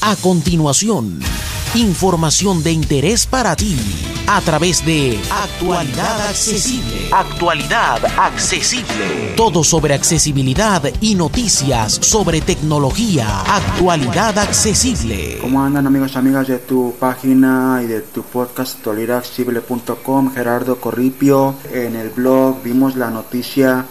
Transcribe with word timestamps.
A 0.00 0.14
continuación, 0.14 1.18
información 1.74 2.62
de 2.62 2.70
interés 2.70 3.26
para 3.26 3.56
ti 3.56 3.76
a 4.28 4.40
través 4.40 4.86
de 4.86 5.18
Actualidad 5.28 6.20
Accesible. 6.28 7.08
Actualidad 7.10 8.04
Accesible. 8.16 9.34
Todo 9.36 9.64
sobre 9.64 9.94
accesibilidad 9.94 10.82
y 11.00 11.16
noticias 11.16 11.94
sobre 12.00 12.40
tecnología. 12.40 13.40
Actualidad 13.40 14.38
Accesible. 14.38 15.38
¿Cómo 15.40 15.64
andan 15.64 15.86
amigos 15.88 16.12
y 16.14 16.18
amigas 16.18 16.46
de 16.46 16.58
tu 16.58 16.94
página 17.00 17.80
y 17.82 17.86
de 17.86 18.02
tu 18.02 18.22
podcast 18.22 18.76
actualidadaccesible.com? 18.76 20.32
Gerardo 20.32 20.80
Corripio. 20.80 21.56
En 21.72 21.96
el 21.96 22.10
blog 22.10 22.62
vimos 22.62 22.94
la 22.94 23.10
noticia 23.10 23.84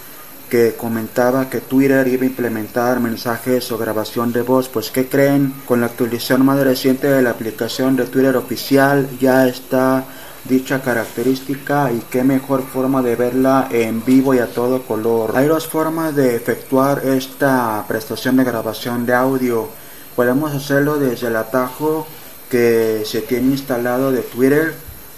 que 0.50 0.76
comentaba 0.76 1.50
que 1.50 1.62
Twitter 1.62 2.08
iba 2.08 2.24
a 2.24 2.28
implementar 2.28 3.00
mensajes 3.00 3.72
o 3.72 3.78
grabación 3.78 4.32
de 4.32 4.42
voz. 4.42 4.70
Pues 4.70 4.92
¿qué 4.92 5.08
creen? 5.08 5.54
Con 5.66 5.82
la 5.82 5.88
actualización 5.88 6.46
más 6.46 6.60
reciente 6.60 7.08
de 7.08 7.22
la 7.22 7.32
aplicación 7.32 7.96
de 7.96 8.06
Twitter 8.06 8.36
oficial 8.36 9.10
ya 9.20 9.48
está 9.48 10.06
dicha 10.46 10.82
característica 10.82 11.92
y 11.92 12.00
qué 12.10 12.24
mejor 12.24 12.64
forma 12.64 13.02
de 13.02 13.16
verla 13.16 13.68
en 13.72 14.04
vivo 14.06 14.34
y 14.34 14.40
a 14.40 14.48
todo 14.48 14.84
color. 14.84 15.34
Hay 15.36 15.48
dos 15.48 15.68
formas 15.68 16.16
de 16.16 16.36
efectuar 16.36 17.06
esta 17.06 17.84
prestación 17.88 18.38
de 18.38 18.46
grabación 18.46 19.06
de 19.06 19.14
audio. 19.14 19.68
Podemos 20.16 20.54
hacerlo 20.54 20.98
desde 20.98 21.28
el 21.28 21.36
atajo 21.36 22.08
que 22.50 23.04
se 23.06 23.22
tiene 23.22 23.52
instalado 23.52 24.12
de 24.12 24.22
Twitter, 24.22 24.74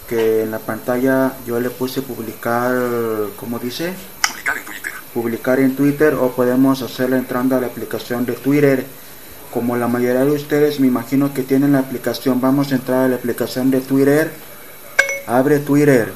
que 0.08 0.44
en 0.44 0.52
la 0.52 0.60
pantalla 0.60 1.34
yo 1.46 1.60
le 1.60 1.70
puse 1.70 2.02
publicar, 2.02 2.76
¿cómo 3.38 3.60
dice? 3.60 3.94
Publicar 5.14 5.60
en 5.60 5.76
Twitter. 5.76 6.14
O 6.16 6.32
podemos 6.32 6.82
hacerlo 6.82 7.16
entrando 7.16 7.56
a 7.56 7.62
la 7.62 7.68
aplicación 7.68 8.26
de 8.26 8.34
Twitter. 8.34 8.86
Como 9.52 9.78
la 9.78 9.88
mayoría 9.88 10.26
de 10.26 10.32
ustedes 10.32 10.80
me 10.80 10.88
imagino 10.88 11.34
que 11.34 11.44
tienen 11.44 11.72
la 11.72 11.80
aplicación, 11.80 12.40
vamos 12.40 12.72
a 12.72 12.76
entrar 12.76 13.06
a 13.06 13.08
la 13.08 13.16
aplicación 13.16 13.72
de 13.72 13.82
Twitter 13.82 14.32
Abre 15.30 15.60
Twitter. 15.60 16.12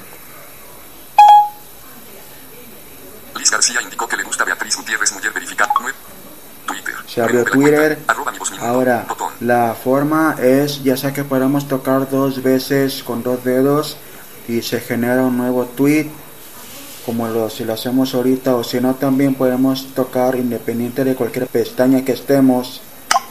García 3.51 3.79
indicó 3.83 4.07
que 4.07 4.17
le 4.17 4.23
gusta 4.23 4.43
Beatriz 4.43 4.75
Gutiérrez 4.75 5.13
Mujer 5.13 5.31
verificada. 5.31 5.71
Twitter. 6.65 6.95
Se 7.05 7.21
abrió 7.21 7.45
Twitter. 7.45 7.99
Ahora, 8.59 9.05
la 9.39 9.75
forma 9.75 10.35
es, 10.41 10.83
ya 10.83 10.97
sea 10.97 11.13
que 11.13 11.23
podemos 11.23 11.67
tocar 11.67 12.09
dos 12.09 12.41
veces 12.41 13.03
con 13.03 13.21
dos 13.21 13.43
dedos 13.43 13.97
y 14.47 14.63
se 14.63 14.79
genera 14.79 15.21
un 15.21 15.37
nuevo 15.37 15.65
tweet, 15.65 16.09
como 17.05 17.27
lo, 17.27 17.49
si 17.49 17.63
lo 17.65 17.73
hacemos 17.73 18.13
ahorita, 18.13 18.55
o 18.55 18.63
si 18.63 18.79
no, 18.79 18.95
también 18.95 19.35
podemos 19.35 19.93
tocar 19.93 20.35
independiente 20.35 21.03
de 21.03 21.15
cualquier 21.15 21.47
pestaña 21.47 22.03
que 22.03 22.13
estemos. 22.13 22.81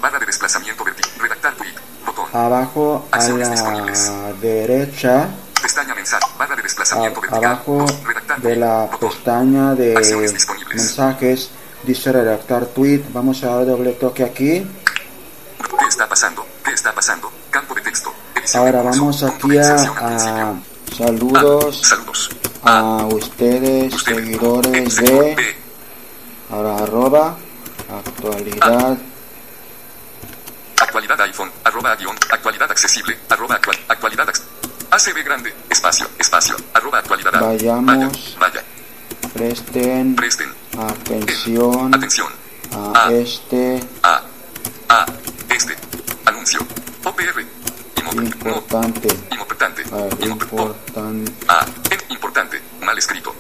Barra 0.00 0.18
de 0.18 0.26
desplazamiento 0.26 0.84
vertical. 0.84 1.10
Redactar 1.18 1.54
tweet. 1.56 1.74
Botón. 2.06 2.26
Abajo 2.32 3.06
a 3.10 3.28
la 3.28 4.32
derecha 4.40 5.28
Pestaña 5.62 5.94
mensaje, 5.94 6.26
barra 6.36 6.56
de 6.56 6.62
desplazamiento 6.62 7.20
a, 7.20 7.22
vertical, 7.22 7.44
abajo 7.44 7.86
de 8.38 8.56
la 8.56 8.90
pestaña 8.98 9.74
de 9.76 9.94
mensajes 10.74 11.50
dice 11.84 12.12
redactar 12.12 12.66
tweet. 12.66 13.04
Vamos 13.12 13.44
a 13.44 13.54
dar 13.54 13.66
doble 13.66 13.92
toque 13.92 14.24
aquí. 14.24 14.66
¿Qué 15.78 15.86
está 15.88 16.08
pasando? 16.08 16.44
¿Qué 16.64 16.72
está 16.72 16.92
pasando? 16.92 17.30
Campo 17.50 17.74
de 17.74 17.80
texto. 17.82 18.12
Ahora 18.54 18.82
vamos 18.82 19.22
aquí 19.22 19.56
a, 19.56 19.74
a 19.74 20.54
saludos, 20.96 21.80
ah, 21.84 21.86
saludos 21.86 22.30
a 22.64 23.06
ustedes, 23.10 23.94
usted, 23.94 24.16
seguidores 24.16 24.96
de 24.96 25.56
ahora 26.50 26.76
arroba 26.76 27.36
actualidad. 27.90 28.98
Actualidad 30.80 31.20
iPhone 31.22 31.50
arroba 31.64 31.96
guion 31.96 32.16
actualidad 32.30 32.70
accesible 32.70 33.16
arroba 33.28 33.54
actual, 33.54 33.76
actualidad 33.88 34.28
ACB 34.90 35.24
grande, 35.24 35.54
espacio, 35.70 36.06
espacio, 36.18 36.54
arroba 36.74 36.98
actualidad. 36.98 37.32
Vayamos, 37.40 38.36
vaya, 38.38 38.60
vaya. 38.60 38.64
Presten, 39.32 40.14
presten 40.14 40.52
atención, 40.78 41.94
atención. 41.94 42.28
a, 42.74 43.06
a, 43.06 43.12
este, 43.12 43.82
a, 44.02 44.22
a, 44.88 45.06
este, 45.48 45.76
anuncio, 46.26 46.60
OPR, 47.04 47.40
importante, 48.22 49.08
importante, 49.30 49.82
importante, 50.20 51.32
a, 51.48 51.64
en, 51.90 52.00
importante, 52.10 52.60
mal 52.82 52.98
escrito. 52.98 53.34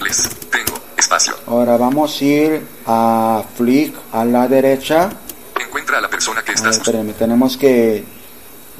Les, 0.00 0.28
tengo, 0.50 0.80
espacio. 1.24 1.52
Ahora 1.52 1.76
vamos 1.76 2.20
a 2.20 2.24
ir 2.24 2.66
a 2.86 3.42
Flick 3.56 3.94
a 4.12 4.24
la 4.24 4.48
derecha. 4.48 5.10
Encuentra 5.58 5.98
a 5.98 6.00
la 6.00 6.08
persona 6.08 6.42
que 6.42 6.52
estás. 6.52 6.76
Espérenme, 6.76 7.12
tenemos 7.14 7.56
que 7.56 8.04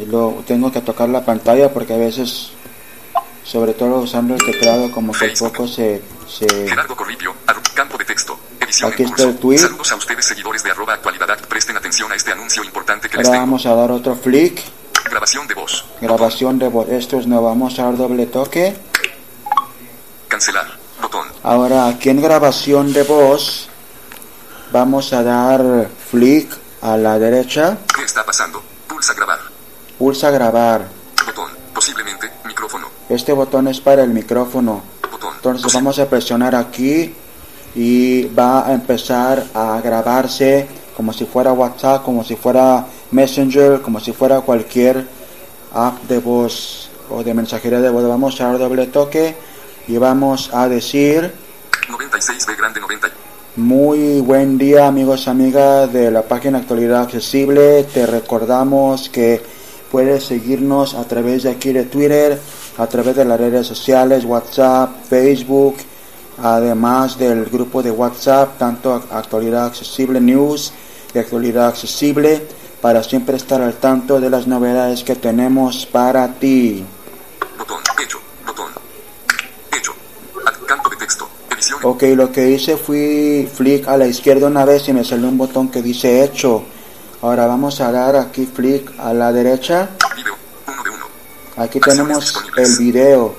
lo 0.06 0.42
tengo 0.46 0.72
que 0.72 0.80
tocar 0.80 1.08
la 1.08 1.24
pantalla 1.24 1.72
porque 1.72 1.94
a 1.94 1.96
veces 1.96 2.50
sobre 3.44 3.74
todo 3.74 3.98
usando 3.98 4.34
el 4.34 4.44
teclado 4.44 4.90
como 4.90 5.12
que 5.12 5.28
poco 5.38 5.68
se, 5.68 6.02
se... 6.26 6.48
Gerardo 6.66 6.96
Corripio, 6.96 7.34
campo 7.74 7.98
de 7.98 8.04
texto, 8.04 8.38
edición 8.58 8.92
Aquí 8.92 9.02
está 9.04 9.24
el 9.24 9.36
tweet. 9.36 9.58
Saludos 9.58 9.92
a 9.92 9.96
ustedes 9.96 10.24
seguidores 10.24 10.62
de 10.64 10.70
arroba 10.70 10.94
actualidad, 10.94 11.38
presten 11.48 11.76
atención 11.76 12.10
a 12.10 12.16
este 12.16 12.32
anuncio 12.32 12.64
importante 12.64 13.08
que 13.08 13.16
Ahora 13.16 13.28
les 13.28 13.30
tengo. 13.32 13.42
vamos 13.46 13.66
a 13.66 13.74
dar 13.74 13.90
otro 13.92 14.16
flick. 14.16 14.62
Grabación 15.08 15.46
de 15.46 15.54
voz. 15.54 15.84
Grabación 16.00 16.58
de 16.58 16.68
voz. 16.68 16.88
Esto 16.88 17.18
es 17.18 17.26
no 17.26 17.42
vamos 17.42 17.78
a 17.78 17.84
dar 17.84 17.96
doble 17.96 18.26
toque. 18.26 18.74
Cancelar. 20.28 20.83
Ahora 21.44 21.88
aquí 21.88 22.08
en 22.08 22.22
grabación 22.22 22.94
de 22.94 23.02
voz 23.02 23.68
vamos 24.72 25.12
a 25.12 25.22
dar 25.22 25.88
flick 26.10 26.50
a 26.80 26.96
la 26.96 27.18
derecha. 27.18 27.76
¿Qué 27.94 28.02
está 28.02 28.24
pasando? 28.24 28.62
Pulsa 28.88 29.12
grabar. 29.12 29.38
Pulsa 29.98 30.30
grabar. 30.30 30.88
Botón. 31.26 31.50
Posiblemente 31.74 32.30
micrófono. 32.46 32.86
Este 33.10 33.34
botón 33.34 33.68
es 33.68 33.78
para 33.78 34.02
el 34.04 34.08
micrófono. 34.08 34.80
Botón. 35.12 35.34
Entonces 35.36 35.70
vamos 35.74 35.98
a 35.98 36.08
presionar 36.08 36.54
aquí 36.54 37.14
y 37.74 38.24
va 38.28 38.66
a 38.66 38.72
empezar 38.72 39.44
a 39.52 39.78
grabarse 39.84 40.66
como 40.96 41.12
si 41.12 41.26
fuera 41.26 41.52
WhatsApp, 41.52 42.02
como 42.04 42.24
si 42.24 42.36
fuera 42.36 42.86
Messenger, 43.10 43.82
como 43.82 44.00
si 44.00 44.12
fuera 44.14 44.40
cualquier 44.40 45.06
app 45.74 46.04
de 46.04 46.20
voz 46.20 46.88
o 47.10 47.22
de 47.22 47.34
mensajería 47.34 47.82
de 47.82 47.90
voz. 47.90 48.08
Vamos 48.08 48.40
a 48.40 48.44
dar 48.44 48.58
doble 48.58 48.86
toque 48.86 49.36
y 49.86 49.96
vamos 49.98 50.50
a 50.52 50.68
decir 50.68 51.32
96B 51.88 52.56
grande 52.56 52.80
90. 52.80 53.08
muy 53.56 54.20
buen 54.20 54.58
día 54.58 54.86
amigos 54.86 55.28
amigas 55.28 55.92
de 55.92 56.10
la 56.10 56.22
página 56.22 56.58
Actualidad 56.58 57.02
Accesible. 57.02 57.84
Te 57.84 58.06
recordamos 58.06 59.08
que 59.08 59.40
puedes 59.90 60.24
seguirnos 60.24 60.94
a 60.94 61.04
través 61.04 61.44
de 61.44 61.50
aquí 61.50 61.72
de 61.72 61.84
Twitter, 61.84 62.40
a 62.78 62.86
través 62.86 63.14
de 63.14 63.24
las 63.24 63.38
redes 63.38 63.66
sociales, 63.66 64.24
WhatsApp, 64.24 64.90
Facebook, 65.08 65.76
además 66.42 67.16
del 67.16 67.44
grupo 67.44 67.82
de 67.82 67.92
WhatsApp, 67.92 68.58
tanto 68.58 68.92
Actualidad 69.10 69.66
Accesible 69.66 70.20
News 70.20 70.72
y 71.14 71.18
Actualidad 71.18 71.68
Accesible, 71.68 72.44
para 72.80 73.02
siempre 73.02 73.36
estar 73.36 73.62
al 73.62 73.74
tanto 73.74 74.20
de 74.20 74.30
las 74.30 74.46
novedades 74.46 75.04
que 75.04 75.14
tenemos 75.14 75.86
para 75.86 76.26
ti. 76.28 76.84
Botón, 77.56 77.78
hecho, 78.02 78.18
botón, 78.44 78.72
hecho, 79.72 79.94
campo 80.66 80.90
de 80.90 80.96
texto, 80.96 81.28
edición. 81.50 81.73
Ok, 81.86 82.02
lo 82.16 82.32
que 82.32 82.48
hice 82.48 82.78
fui 82.78 83.46
flick 83.52 83.86
a 83.88 83.98
la 83.98 84.06
izquierda 84.06 84.46
una 84.46 84.64
vez 84.64 84.88
y 84.88 84.94
me 84.94 85.04
salió 85.04 85.28
un 85.28 85.36
botón 85.36 85.70
que 85.70 85.82
dice 85.82 86.24
hecho. 86.24 86.64
Ahora 87.20 87.46
vamos 87.46 87.78
a 87.82 87.92
dar 87.92 88.16
aquí 88.16 88.46
flick 88.46 88.98
a 88.98 89.12
la 89.12 89.30
derecha. 89.30 89.90
Video, 90.16 90.34
uno 90.66 90.82
de 90.82 90.88
uno. 90.88 91.06
Aquí 91.58 91.80
tenemos 91.80 92.42
el 92.56 92.76
video. 92.78 93.34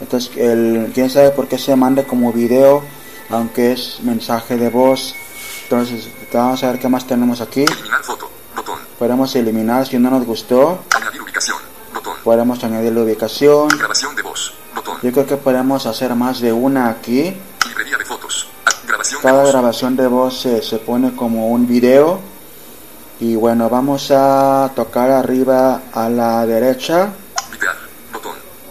Entonces, 0.00 0.30
el, 0.36 0.92
quién 0.94 1.10
sabe 1.10 1.30
por 1.30 1.48
qué 1.48 1.58
se 1.58 1.74
manda 1.74 2.04
como 2.04 2.32
video, 2.32 2.84
aunque 3.30 3.72
es 3.72 3.98
mensaje 4.04 4.56
de 4.56 4.70
voz. 4.70 5.16
Entonces, 5.64 6.08
vamos 6.32 6.62
a 6.62 6.70
ver 6.70 6.78
qué 6.78 6.88
más 6.88 7.04
tenemos 7.04 7.40
aquí. 7.40 7.64
Eliminar 7.64 8.04
foto, 8.04 8.30
botón. 8.54 8.78
Podemos 8.96 9.34
eliminar 9.34 9.88
si 9.88 9.98
no 9.98 10.08
nos 10.08 10.24
gustó. 10.24 10.84
Añadir 10.94 11.20
ubicación, 11.20 11.58
botón. 11.92 12.14
Podemos 12.22 12.62
añadir 12.62 12.92
la 12.92 13.02
ubicación. 13.02 13.66
Grabación 13.76 14.14
de 14.14 14.22
voz, 14.22 14.54
botón. 14.72 14.98
Yo 15.02 15.10
creo 15.10 15.26
que 15.26 15.36
podemos 15.36 15.84
hacer 15.86 16.14
más 16.14 16.40
de 16.40 16.52
una 16.52 16.90
aquí. 16.90 17.36
Librería 17.66 17.98
de 17.98 18.04
fotos. 18.04 18.48
Grabación 18.86 19.07
Cada 19.22 19.44
grabación 19.46 19.96
de 19.96 20.06
voz 20.06 20.40
se, 20.40 20.62
se 20.62 20.78
pone 20.78 21.14
como 21.16 21.48
un 21.48 21.66
video. 21.66 22.20
Y 23.20 23.34
bueno, 23.34 23.68
vamos 23.68 24.12
a 24.12 24.70
tocar 24.76 25.10
arriba 25.10 25.82
a 25.92 26.08
la 26.08 26.46
derecha 26.46 27.10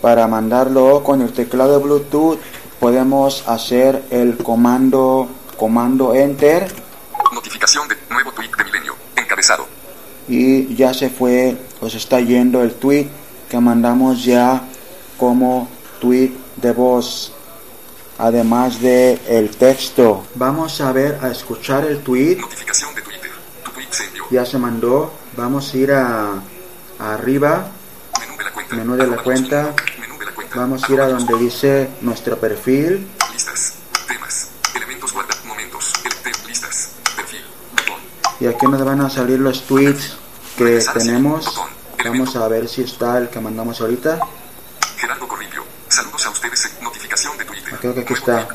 para 0.01 0.27
mandarlo 0.27 1.03
con 1.03 1.21
el 1.21 1.33
teclado 1.33 1.77
de 1.77 1.83
Bluetooth. 1.83 2.39
Podemos 2.79 3.43
hacer 3.47 4.05
el 4.09 4.37
comando 4.37 5.27
comando 5.57 6.13
enter 6.13 6.71
Notificación 7.33 7.87
de 7.87 7.95
nuevo 8.09 8.31
tweet 8.31 8.49
de 8.57 8.63
milenio. 8.63 8.95
Encabezado. 9.15 9.65
y 10.29 10.75
ya 10.75 10.93
se 10.93 11.09
fue, 11.09 11.57
os 11.81 11.93
está 11.95 12.19
yendo 12.19 12.61
el 12.61 12.73
tweet 12.73 13.07
que 13.49 13.59
mandamos 13.59 14.23
ya 14.23 14.61
como 15.17 15.67
tweet 15.99 16.31
de 16.57 16.71
voz. 16.71 17.33
Además 18.19 18.81
de 18.81 19.19
el 19.27 19.51
texto. 19.55 20.25
Vamos 20.35 20.81
a 20.81 20.91
ver 20.91 21.19
a 21.21 21.29
escuchar 21.29 21.85
el 21.85 21.99
tweet. 21.99 22.37
Notificación 22.37 22.93
de 22.95 23.01
Twitter. 23.03 23.31
Tu 23.63 23.71
tweet 23.71 23.87
se 23.91 24.05
envió. 24.05 24.23
ya 24.31 24.45
se 24.45 24.57
mandó. 24.57 25.13
Vamos 25.35 25.71
a 25.73 25.77
ir 25.77 25.91
a, 25.91 26.31
a 26.99 27.13
arriba, 27.13 27.67
Menú 28.19 28.35
de 28.37 28.43
la 28.43 28.51
cuenta. 28.51 28.75
menú 28.75 28.95
de 28.95 29.07
la 29.07 29.17
cuenta. 29.23 29.75
Menú 29.99 30.17
de 30.17 30.25
la 30.25 30.31
cuenta. 30.33 30.55
Vamos 30.59 30.83
a 30.83 30.91
ir 30.93 31.01
a 31.01 31.07
donde 31.09 31.37
dice 31.37 31.89
nuestro 32.01 32.37
perfil. 32.39 33.07
Listas. 33.33 33.73
Temas. 34.07 34.47
Elementos 34.75 35.13
guarda. 35.13 35.35
Momentos. 35.45 35.93
El 36.03 36.47
listas. 36.47 36.89
Perfil. 37.15 37.41
Botón. 37.77 38.01
Y 38.39 38.47
aquí 38.47 38.65
nos 38.65 38.83
van 38.83 39.01
a 39.01 39.09
salir 39.11 39.39
los 39.39 39.61
tweets 39.67 40.17
que 40.57 40.63
Regresar, 40.63 40.97
tenemos. 40.97 41.45
botón. 41.45 41.69
Vamos 42.03 42.35
a 42.35 42.47
ver 42.47 42.67
si 42.67 42.81
está 42.81 43.19
el 43.19 43.29
que 43.29 43.39
mandamos 43.39 43.79
ahorita. 43.79 44.19
Gerardo 44.97 45.27
Corripio. 45.27 45.63
Saludos 45.87 46.25
a 46.25 46.29
ustedes. 46.31 46.71
Notificación 47.07 47.37
de 47.37 47.45
Twitter. 47.45 47.73
Creo 47.79 47.93
que 47.93 48.01
aquí 48.01 48.13
está. 48.13 48.47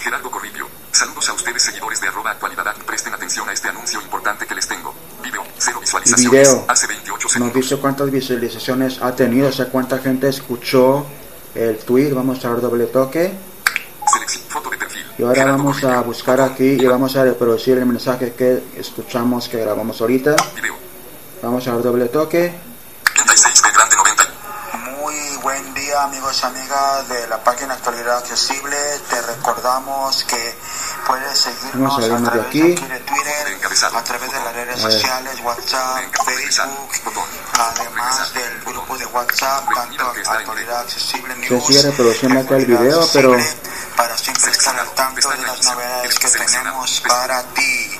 Gerardo 0.00 0.30
Corripio. 0.30 0.66
Saludos 0.92 1.28
a 1.28 1.34
ustedes 1.34 1.62
seguidores 1.62 2.00
de 2.00 2.08
arroba 2.08 2.30
actualidad. 2.30 2.74
Presten 2.86 3.12
atención 3.12 3.46
a 3.50 3.52
este 3.52 3.68
anuncio 3.68 4.00
importante 4.00 4.46
que 4.46 4.54
les 4.54 4.66
tengo. 4.66 4.94
Video. 5.22 5.42
Cero 5.58 5.78
visualizaciones. 5.80 6.30
video. 6.48 6.64
Hace 6.68 6.86
28 6.86 7.22
Nos 7.22 7.32
segundos. 7.32 7.54
dice 7.54 7.76
cuántas 7.76 8.10
visualizaciones 8.10 9.02
ha 9.02 9.14
tenido, 9.14 9.48
o 9.48 9.52
sea, 9.52 9.66
cuánta 9.66 9.98
gente 9.98 10.26
escuchó 10.28 11.04
el 11.54 11.76
tweet. 11.78 12.14
Vamos 12.14 12.42
a 12.46 12.48
dar 12.48 12.62
doble 12.62 12.86
toque. 12.86 13.34
Selección. 14.10 14.44
Foto 14.48 14.70
de 14.70 14.78
perfil. 14.78 15.04
Y 15.18 15.22
ahora 15.22 15.34
Gerardo 15.34 15.58
vamos 15.58 15.84
a 15.84 16.00
buscar 16.00 16.40
aquí 16.40 16.78
y 16.80 16.86
vamos 16.86 17.14
a 17.16 17.24
reproducir 17.24 17.76
el 17.76 17.84
mensaje 17.84 18.32
que 18.32 18.62
escuchamos 18.76 19.50
que 19.50 19.58
grabamos 19.58 20.00
ahorita. 20.00 20.34
Video. 20.54 20.76
Vamos 21.42 21.68
a 21.68 21.72
dar 21.72 21.82
doble 21.82 22.06
toque. 22.06 22.54
36 23.14 23.62
B 23.62 23.68
grande 23.74 23.96
90. 23.96 24.24
Muy 25.02 25.36
buen 25.42 25.74
día 25.74 26.06
amigos 26.42 26.44
amigas 26.44 27.08
de 27.08 27.26
la 27.28 27.42
página 27.42 27.74
Actualidad 27.74 28.18
Accesible. 28.18 28.76
Te 29.08 29.22
recordamos 29.22 30.24
que 30.24 30.54
puedes 31.06 31.38
seguirnos 31.38 31.92
a 31.92 31.96
a 31.96 32.00
través 32.18 32.22
de 32.32 32.40
aquí 32.40 32.60
de 32.60 32.74
Twitter, 32.76 33.58
a 33.94 34.04
través 34.04 34.32
de 34.32 34.38
las 34.40 34.54
redes 34.54 34.84
A 34.84 34.90
sociales, 34.90 35.40
WhatsApp. 35.42 35.98
Facebook, 36.24 36.90
además 37.58 38.34
del 38.34 38.60
grupo 38.64 38.98
de 38.98 39.06
WhatsApp, 39.06 39.64
tanto 39.74 40.04
Actualidad 40.28 40.80
Accesible 40.80 41.34
Se 41.34 41.50
News, 41.54 41.66
sigue 41.66 41.82
reproduciendo 41.82 42.40
acá 42.40 42.56
el 42.56 42.66
video, 42.66 43.08
pero- 43.12 43.36
para 43.96 44.18
siempre 44.18 44.50
estar 44.50 44.78
al 44.78 44.90
tanto 44.90 45.30
de 45.30 45.38
las 45.38 45.64
novedades 45.64 46.18
que 46.18 46.28
tenemos 46.28 47.02
para 47.08 47.42
ti. 47.54 47.90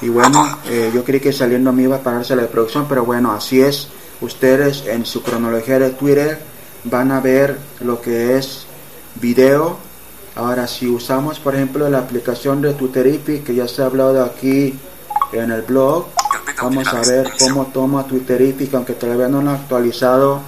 Y 0.00 0.08
bueno, 0.08 0.58
eh, 0.64 0.90
yo 0.92 1.04
creí 1.04 1.20
que 1.20 1.32
saliendo 1.32 1.72
me 1.72 1.82
iba 1.82 1.96
a 1.96 2.00
pararse 2.00 2.34
la 2.34 2.42
reproducción, 2.42 2.86
pero 2.88 3.04
bueno, 3.04 3.32
así 3.32 3.60
es. 3.60 3.88
Ustedes 4.20 4.82
en 4.86 5.06
su 5.06 5.22
cronología 5.22 5.78
de 5.78 5.90
Twitter 5.90 6.57
van 6.90 7.12
a 7.12 7.20
ver 7.20 7.58
lo 7.80 8.00
que 8.00 8.36
es 8.36 8.66
video. 9.16 9.76
Ahora, 10.36 10.66
si 10.68 10.88
usamos, 10.88 11.40
por 11.40 11.54
ejemplo, 11.54 11.88
la 11.88 11.98
aplicación 11.98 12.62
de 12.62 12.74
Twitterific, 12.74 13.44
que 13.44 13.54
ya 13.54 13.66
se 13.66 13.82
ha 13.82 13.86
hablado 13.86 14.24
aquí 14.24 14.74
en 15.32 15.50
el 15.50 15.62
blog, 15.62 16.06
vamos 16.62 16.86
a 16.88 17.00
ver 17.00 17.32
cómo 17.38 17.66
toma 17.66 18.06
Twitterific, 18.06 18.72
aunque 18.74 18.92
todavía 18.94 19.28
no 19.28 19.42
lo 19.42 19.50
ha 19.50 19.54
actualizado 19.54 20.40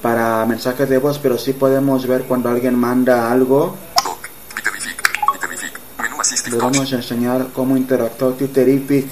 para 0.00 0.44
mensajes 0.46 0.88
de 0.88 0.98
voz, 0.98 1.18
pero 1.18 1.36
sí 1.38 1.52
podemos 1.52 2.06
ver 2.06 2.22
cuando 2.24 2.48
alguien 2.48 2.78
manda 2.78 3.30
algo. 3.30 3.76
Touch. 6.50 6.60
vamos 6.60 6.92
a 6.92 6.96
enseñar 6.96 7.48
cómo 7.52 7.76
interactuar 7.76 8.32
Twitterific 8.32 9.06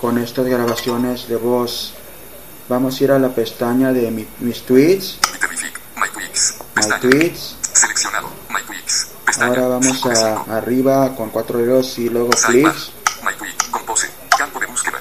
con 0.00 0.18
estas 0.18 0.46
grabaciones 0.46 1.28
de 1.28 1.36
voz. 1.36 1.92
Vamos 2.68 3.00
a 3.00 3.04
ir 3.04 3.12
a 3.12 3.18
la 3.18 3.28
pestaña 3.28 3.92
de 3.92 4.10
mi- 4.10 4.26
mis 4.40 4.62
tweets. 4.62 5.18
Tweets. 6.36 6.58
my 6.58 6.82
Pestaña. 6.82 7.00
tweets. 7.00 7.56
Seleccionado. 7.72 8.28
My 8.50 8.62
Tweets. 8.62 9.08
Pestaña. 9.24 9.48
Ahora 9.48 9.68
vamos 9.68 9.86
de 9.86 9.92
cinco. 10.16 10.44
a 10.50 10.56
arriba 10.56 11.14
con 11.16 11.30
cuatro 11.30 11.58
dedos 11.58 11.98
y 11.98 12.10
luego 12.10 12.28
clics. 12.30 12.92
My 13.24 13.32
Tweet. 13.38 13.54
Compose. 13.70 14.10
Campo 14.36 14.60
de 14.60 14.66
búsqueda. 14.66 15.00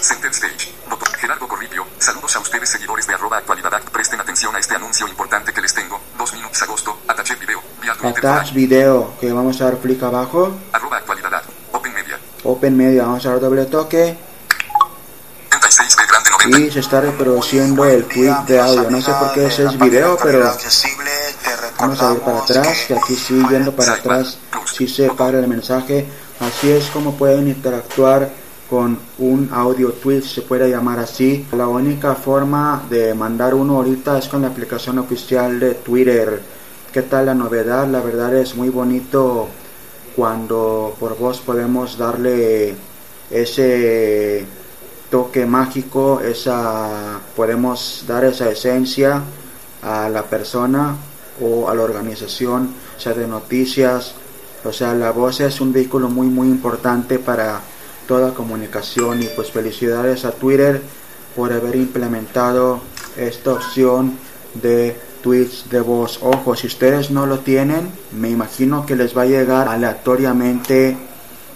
Center 0.00 0.30
Stage. 0.30 0.72
Botón. 0.88 1.12
Gerardo 1.18 1.46
Corripio. 1.46 1.86
Saludos 1.98 2.34
a 2.36 2.38
ustedes 2.40 2.70
seguidores 2.70 3.06
de 3.06 3.12
arroba 3.14 3.36
actualidad. 3.36 3.70
Presten 3.92 4.20
atención 4.20 4.56
a 4.56 4.58
este 4.58 4.74
anuncio 4.74 5.06
importante 5.06 5.52
que 5.52 5.60
les 5.60 5.74
tengo. 5.74 6.00
2 6.16 6.32
minutos 6.32 6.62
agosto. 6.62 6.98
Ataché 7.06 7.34
video. 7.34 7.62
Vía 7.82 7.94
Twitter. 7.94 8.26
Attach 8.26 8.52
video, 8.54 9.14
que 9.20 9.30
vamos 9.32 9.60
a 9.60 9.64
dar 9.64 9.78
clic 9.78 10.02
abajo. 10.02 10.56
Arroba 10.72 10.96
actualidad. 10.96 11.42
Open 11.72 11.92
Media. 11.92 12.18
Open 12.44 12.74
media, 12.76 13.02
vamos 13.02 13.26
a 13.26 13.30
dar 13.30 13.40
doble 13.40 13.66
toque. 13.66 14.16
36 15.50 15.96
B 15.96 16.02
grande 16.08 16.29
90. 16.29 16.29
Y 16.58 16.70
se 16.70 16.80
está 16.80 17.00
reproduciendo 17.00 17.84
el 17.84 18.04
tweet 18.04 18.34
de 18.46 18.60
audio. 18.60 18.90
No 18.90 19.00
sé 19.02 19.12
por 19.12 19.32
qué 19.32 19.46
ese 19.46 19.64
es 19.64 19.78
video, 19.78 20.16
pero 20.22 20.50
vamos 21.78 22.02
a 22.02 22.14
ir 22.14 22.20
para 22.20 22.38
atrás, 22.38 22.84
que 22.86 22.94
aquí 22.94 23.14
sí 23.14 23.42
yendo 23.50 23.72
para 23.72 23.94
atrás 23.94 24.38
sí 24.72 24.88
se 24.88 25.10
para 25.10 25.38
el 25.38 25.48
mensaje. 25.48 26.06
Así 26.40 26.70
es 26.70 26.86
como 26.90 27.14
pueden 27.14 27.48
interactuar 27.48 28.30
con 28.68 28.98
un 29.18 29.50
audio 29.52 29.92
tweet, 29.92 30.22
se 30.22 30.42
puede 30.42 30.70
llamar 30.70 31.00
así. 31.00 31.46
La 31.52 31.68
única 31.68 32.14
forma 32.14 32.84
de 32.88 33.14
mandar 33.14 33.54
uno 33.54 33.76
ahorita 33.76 34.18
es 34.18 34.28
con 34.28 34.42
la 34.42 34.48
aplicación 34.48 34.98
oficial 34.98 35.58
de 35.60 35.74
Twitter. 35.74 36.40
¿Qué 36.92 37.02
tal 37.02 37.26
la 37.26 37.34
novedad? 37.34 37.86
La 37.88 38.00
verdad 38.00 38.34
es 38.36 38.54
muy 38.54 38.68
bonito 38.68 39.48
cuando 40.16 40.96
por 40.98 41.18
voz 41.18 41.40
podemos 41.40 41.98
darle 41.98 42.74
ese 43.30 44.46
toque 45.10 45.44
mágico, 45.44 46.20
esa 46.20 47.20
podemos 47.36 48.04
dar 48.06 48.24
esa 48.24 48.50
esencia 48.50 49.22
a 49.82 50.08
la 50.08 50.22
persona 50.24 50.96
o 51.40 51.68
a 51.68 51.74
la 51.74 51.82
organización, 51.82 52.74
sea 52.96 53.14
de 53.14 53.26
noticias, 53.26 54.14
o 54.64 54.72
sea, 54.72 54.94
la 54.94 55.10
voz 55.10 55.40
es 55.40 55.60
un 55.60 55.72
vehículo 55.72 56.08
muy 56.08 56.26
muy 56.28 56.48
importante 56.48 57.18
para 57.18 57.60
toda 58.06 58.34
comunicación 58.34 59.22
y 59.22 59.26
pues 59.26 59.50
felicidades 59.50 60.24
a 60.24 60.32
Twitter 60.32 60.82
por 61.34 61.52
haber 61.52 61.76
implementado 61.76 62.80
esta 63.16 63.52
opción 63.52 64.18
de 64.54 64.96
tweets 65.22 65.70
de 65.70 65.80
voz. 65.80 66.18
Ojo, 66.22 66.56
si 66.56 66.66
ustedes 66.66 67.10
no 67.10 67.26
lo 67.26 67.38
tienen, 67.38 67.90
me 68.12 68.30
imagino 68.30 68.84
que 68.84 68.96
les 68.96 69.16
va 69.16 69.22
a 69.22 69.26
llegar 69.26 69.68
aleatoriamente 69.68 70.96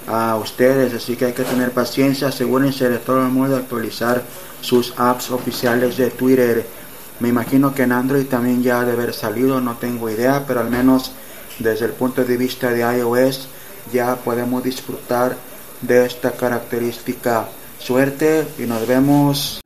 a 0.06 0.36
ustedes, 0.36 0.92
así 0.94 1.16
que 1.16 1.26
hay 1.26 1.32
que 1.32 1.44
tener 1.44 1.70
paciencia, 1.70 2.28
asegúrense 2.28 2.88
de 2.88 2.98
todo 2.98 3.22
el 3.22 3.32
mundo 3.32 3.56
actualizar 3.56 4.22
sus 4.60 4.94
apps 4.96 5.30
oficiales 5.30 5.96
de 5.96 6.10
Twitter. 6.10 6.66
Me 7.20 7.28
imagino 7.28 7.74
que 7.74 7.82
en 7.82 7.92
Android 7.92 8.26
también 8.26 8.62
ya 8.62 8.80
ha 8.80 8.84
de 8.84 8.92
haber 8.92 9.14
salido, 9.14 9.60
no 9.60 9.76
tengo 9.76 10.10
idea, 10.10 10.44
pero 10.46 10.60
al 10.60 10.70
menos 10.70 11.12
desde 11.58 11.86
el 11.86 11.92
punto 11.92 12.24
de 12.24 12.36
vista 12.36 12.70
de 12.70 12.80
iOS 12.98 13.48
ya 13.92 14.16
podemos 14.16 14.62
disfrutar 14.62 15.36
de 15.80 16.06
esta 16.06 16.32
característica. 16.32 17.48
Suerte 17.78 18.46
y 18.58 18.62
nos 18.62 18.86
vemos. 18.86 19.60